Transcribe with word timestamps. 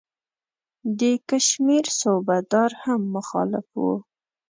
د 0.99 1.01
کشمیر 1.29 1.85
صوبه 1.99 2.37
دار 2.51 2.71
هم 2.83 3.01
مخالف 3.15 3.67
وو. 3.79 3.93